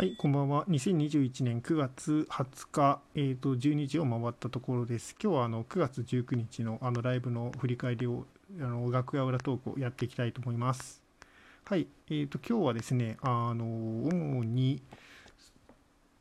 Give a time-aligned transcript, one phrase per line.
[0.00, 0.64] はい、こんばんは。
[0.64, 5.14] 2021年9月20日、えー、と12時を回ったところです。
[5.22, 8.24] 今日はあの9月19日のあのライブの振り返りを
[8.58, 11.02] あの楽屋裏トークをやっていきたいと思います。
[11.66, 14.80] はい、えー、と今日はですね、あの主に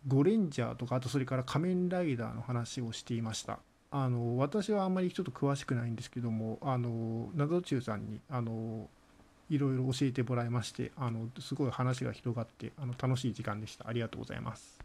[0.06, 3.60] ゴレンジャーとかあとそれから仮面ライダーの話をしていました。
[3.92, 8.90] あの私はあんまりちょっと詳しくないんですけども、あの謎中さんにあの
[9.50, 13.88] いろいろ教えてもらいましてあのすごい話が広がってあの楽しい時間でした。
[13.88, 14.80] ありがとうございます。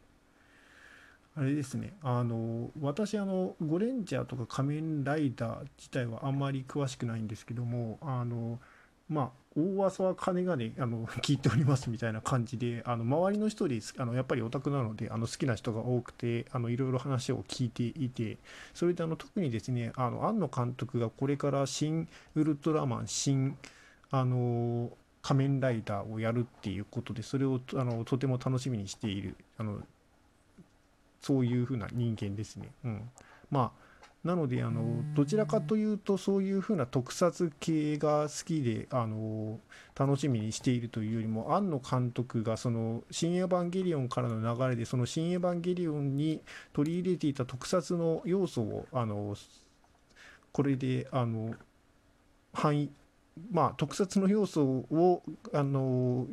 [1.36, 1.94] あれですね。
[2.02, 8.60] あの私あのゴレンジャーとか仮面ライダー自体はあんまり詳しくないんですけどもあの
[9.08, 18.38] まあ大噂は金がねあの 聞いておりますみたいな感じであの周りの人であのやっぱりオタクなのであの好きな人が多くてあのいろいろ話を聞いていて
[18.72, 23.56] それであの特にですねあの庵野監督がこれから「新ウルトラマン」新
[24.10, 24.90] あの
[25.22, 29.80] 仮面ライダーをやるっていうことでそれをあのとても楽しみにしているあの
[31.20, 32.68] そういうふうな人間ですね。
[32.84, 33.10] うん、
[33.50, 33.84] まあ
[34.24, 39.60] なのであのどちらかというとそういうふうな特撮系が好きであの
[39.94, 46.40] 楽しみにしているというよりも庵野監督がその「新エヴァンゲリオン」からの流れでその「新エヴァンゲリオン」に
[46.72, 49.36] 取り入れていた特撮の要素をあの
[50.52, 51.54] これであの
[52.54, 52.90] 範囲
[53.50, 56.26] まあ、特撮の要素をあの、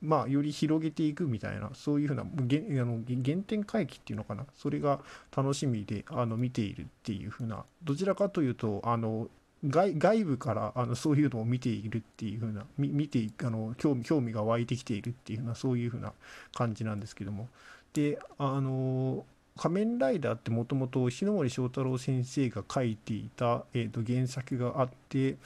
[0.00, 5.00] まあ、より広げていくみたいなそういうふうなげあの原点回帰っていうのかなそれが
[5.36, 9.28] 楽しみであの見ているっていうふうなどちらかというとあの
[9.64, 16.12] 外外部からあのそういうのを見ているっていうふうな見てあの興味興味が湧いてきているっていうふうなそういうふうな
[16.54, 17.48] 感じなんですけども。
[17.92, 19.24] であの
[19.56, 25.36] 仮面ライダーってもともと日野森章太郎先生が書いていた、えー、と原作があって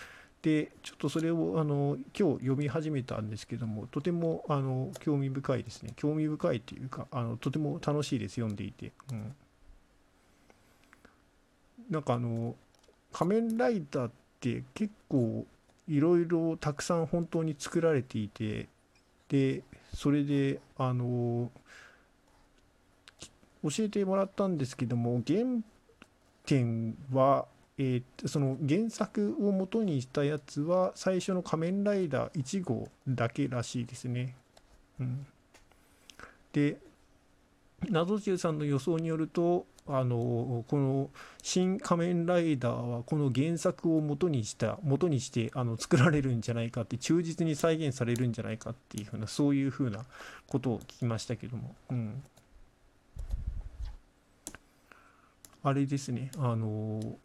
[0.43, 5.93] でちょっとそれをあの今日読み始めたんですけどもとてもあの興味深いですね。
[5.97, 9.35] 興味深いというかあのとても楽しいです読んでいて、うん、
[11.91, 12.55] なんかあの
[13.13, 15.47] 仮面ライダーって結構
[15.89, 18.69] いろいろたくさん本当に作られていて
[19.29, 19.63] で
[19.95, 21.51] それであの
[23.63, 25.41] 教えてもらったんですけども原
[26.47, 27.47] 点は
[27.83, 34.37] えー、その原作を元にしたやつは最初の仮面ライダー1号だけらしいですね。
[35.01, 35.27] うん、
[36.53, 36.77] で
[37.89, 41.11] 謎中さんの予想によるとあのこの
[41.43, 50.05] 「新仮面ライダー」はこの原作を元にした元にしてあの作られるんじゃないかって忠実に再現されるんじゃないかっていうふうなそういうふうな
[50.47, 51.75] ことを聞きましたけども。
[51.91, 52.23] うん
[55.63, 57.19] あれですね、あの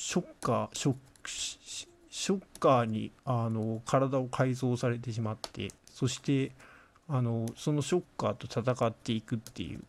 [0.00, 0.94] ショッカーショ
[2.08, 6.52] ショッカーにあの体を改造されてしまってそして
[7.08, 9.80] あのそのショッカーと戦っていくっていう。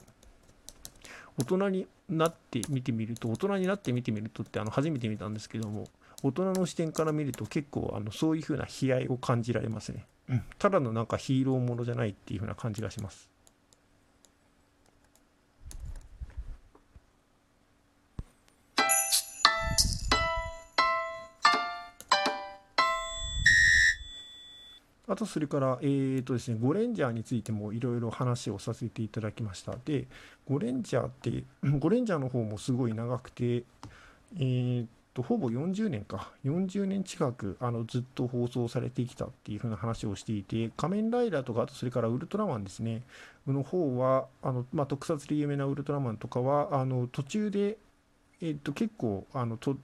[1.38, 5.88] 大人になって見てみると大人になって見てみるとってあの初めて見たんですけども
[6.22, 13.30] 大人の視点から見ると結構あのそういう風な悲哀を感じられますね、うん、ただのなんかヒーローものじゃないっていう風な感じがします
[25.10, 29.76] あとそれから、えーとですね、ゴレンジャーについてもいろいろ話をさせていただきました。
[29.84, 30.06] で、
[30.48, 31.44] ゴレンジャーって、
[31.80, 33.64] ゴレンジャーの方もすごい長くて、
[34.38, 43.02] えーと、ほぼ40年か、40年近くあのずっと放送されてきたっていう風な話をしていて、仮面ライダーとか、あとそれからウルトラマンですね、
[43.48, 47.78] の方は、あのまあ、特撮で有名なウルトラマンとかは、あの途中で、
[48.42, 49.76] えーと、結構あのと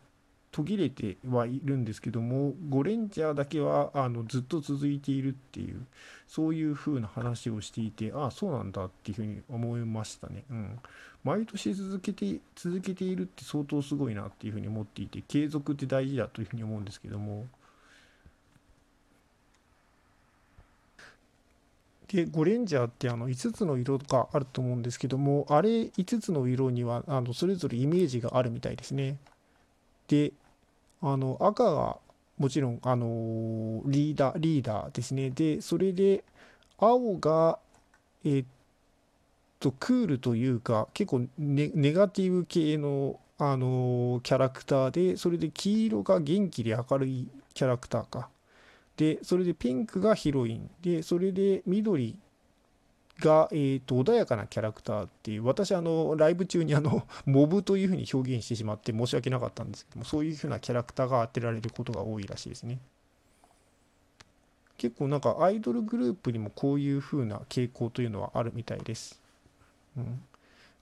[0.55, 5.85] 途切れてはいるんですけどもゴレンジャーだけはあのずっと続いているっていう
[6.29, 10.79] そういう風な話をしていてああそうなんだっていうふうに思いましたね、うん、
[11.25, 17.47] 毎年続けて続けているって相当すごいなっていうふうに思っていて継続って大事だというふうに思うんですけども。
[22.07, 29.17] でゴレンジャーってあの5つの色があると思うんですけどもあれ5つの色にはあのそれぞれイメージがあるみたいですね。
[30.07, 30.31] で
[31.07, 31.97] あの赤が
[32.39, 35.29] もちろんあのリーダーリーダーですね。
[35.29, 36.23] でそれで
[36.79, 37.59] 青が
[38.23, 38.47] えー、っ
[39.59, 48.29] とクールというか結構ネネガティブ系のあのキャラクターでそれで黄色が元気で明るいキャラクターか。
[48.97, 50.71] でそれでピンクがヒロイン。
[50.81, 52.17] でそれで緑
[53.19, 62.79] が、えーと、穏やかなキャラクターっていう私あのライブ中にあの モブというふうに表現してしまって申し訳なかったんですけどもそういうふうなキャラクターが当てられることが多いらしいですね。
[64.77, 69.21] 結構なんかアイドルグループにもこういうふうな傾向というのはあるみたいです。
[69.95, 70.21] うん、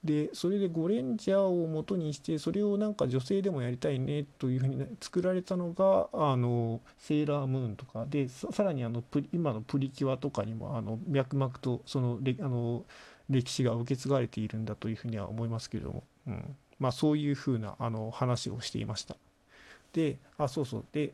[0.03, 8.05] でそれでゴレンジャーを元にしてそれをなんか女性でもやりたいねというふうに作られたのがあのセーラームーンとか。
[8.07, 12.83] でさらにあの今のプリキュアとかにもあの脈々とそのあの
[13.29, 16.55] 歴史が受け継がれているんだというふうには思いますけれども、うん。
[16.79, 19.15] まあ、そういうふうなあの話をしていました。
[19.93, 20.85] であそうそう。
[20.91, 21.13] で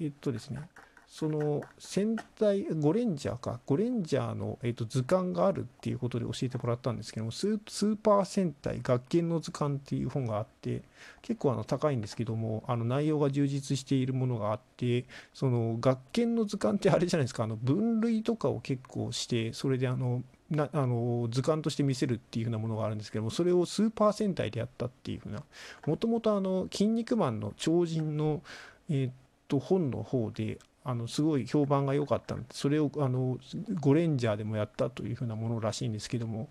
[0.00, 0.60] えっとですね。
[1.08, 3.60] その戦隊ゴレンジャーか。
[3.64, 10.82] ゴレンジャーの、えーと、図鑑があるっていうことで教えてもらったんですけどもスーパー戦隊学研の図鑑っていう本があって
[11.22, 17.44] 結構あの高いんですけどもあの内容が充実しているものがあってその学研の図鑑ってあれじゃないですか。
[17.44, 25.42] あの分類とかを結構してそれであのなあの図鑑として見せるっていう風なものがあるんですけどもそれをスーパー戦隊でやったっていう風な
[25.86, 28.42] もともと「筋肉マン」の超人の、
[28.88, 29.12] えー、っ
[29.46, 30.58] と本の方で
[30.88, 33.36] あのすごい評判が良かったのでそれをあの
[33.78, 36.48] ゴレンジャーでもやったというふうなものらしいんですけども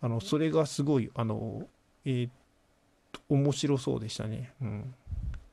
[0.00, 1.62] あのそれがすごいあの、
[2.04, 2.30] えー、
[3.28, 4.52] 面白そうでしたね。
[4.60, 4.94] うん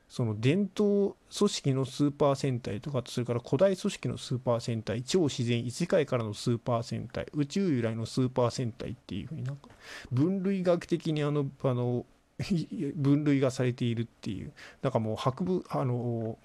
[0.08, 9.68] その伝統組織のスーパー戦隊とかそれから古代組織のスーパー戦隊超自然異世界からのスーパー戦隊宇宙由来のスーパー戦隊っていうふうになんか
[10.12, 12.06] 分類学的にあのあの
[12.94, 16.38] 分類がされているっていうなんかもう博物あの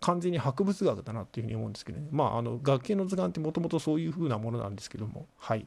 [0.00, 2.08] 完全に博物学だなっていうふうに思うんですけどね。
[2.10, 5.66] まあ、あの、学研の図鑑ってもともとそういうふうなものなんですけども、はい。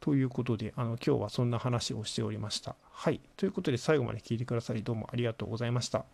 [0.00, 2.76] ということで、あの、今日はそんな話をしておりました。
[2.90, 3.20] はい。
[3.36, 6.04] ということで、最後まで聞いてくださり、どうもありがとうございました。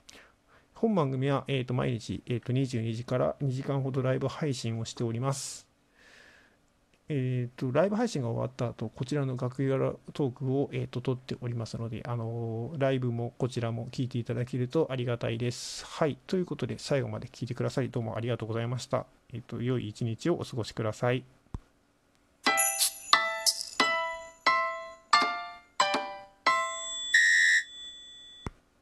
[0.74, 5.71] 本番組は、えっ、ー、と、毎日、えっ、ー、と、22時から2時間ほどライブ配信をしております。
[7.14, 9.76] えーと、ライブ配信が終わった後こちらの楽屋
[10.14, 15.84] トークを、えーと、撮っておりますので、あのー、ライブもこちらも聞いていただけるとありがたいです。
[15.84, 16.16] はい。
[16.26, 19.06] ということで、最後まで聞いてくださり、どうもありがとうございました。
[19.32, 21.24] えっ、ー、と、良い一日をお過ごしください。